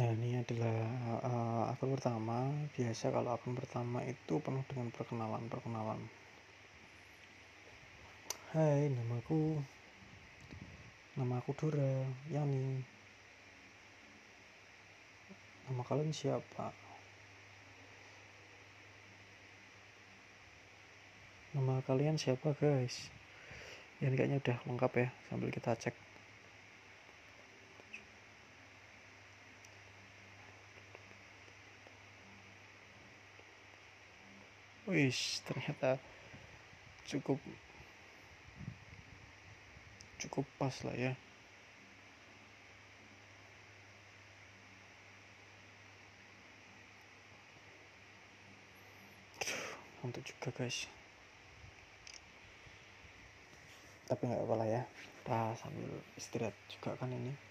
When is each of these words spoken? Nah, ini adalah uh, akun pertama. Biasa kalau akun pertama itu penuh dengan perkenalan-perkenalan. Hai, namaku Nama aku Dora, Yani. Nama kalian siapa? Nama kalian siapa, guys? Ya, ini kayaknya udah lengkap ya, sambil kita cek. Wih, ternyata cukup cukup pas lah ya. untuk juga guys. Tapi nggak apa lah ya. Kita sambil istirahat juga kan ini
Nah, 0.00 0.16
ini 0.16 0.32
adalah 0.32 0.80
uh, 1.20 1.64
akun 1.76 1.92
pertama. 1.92 2.48
Biasa 2.72 3.12
kalau 3.12 3.36
akun 3.36 3.52
pertama 3.52 4.00
itu 4.08 4.40
penuh 4.40 4.64
dengan 4.64 4.88
perkenalan-perkenalan. 4.96 6.00
Hai, 8.56 8.88
namaku 8.88 9.60
Nama 11.20 11.36
aku 11.36 11.52
Dora, 11.52 12.08
Yani. 12.32 12.80
Nama 15.68 15.82
kalian 15.84 16.16
siapa? 16.16 16.72
Nama 21.52 21.84
kalian 21.84 22.16
siapa, 22.16 22.56
guys? 22.56 23.12
Ya, 24.00 24.08
ini 24.08 24.16
kayaknya 24.16 24.40
udah 24.40 24.56
lengkap 24.64 24.92
ya, 24.96 25.08
sambil 25.28 25.52
kita 25.52 25.76
cek. 25.76 26.09
Wih, 34.90 35.14
ternyata 35.46 36.02
cukup 37.06 37.38
cukup 40.18 40.44
pas 40.58 40.74
lah 40.82 40.98
ya. 40.98 41.14
untuk 50.00 50.26
juga 50.26 50.48
guys. 50.58 50.90
Tapi 54.10 54.22
nggak 54.26 54.42
apa 54.42 54.54
lah 54.58 54.66
ya. 54.66 54.82
Kita 55.22 55.54
sambil 55.54 55.86
istirahat 56.18 56.56
juga 56.66 56.98
kan 56.98 57.14
ini 57.14 57.49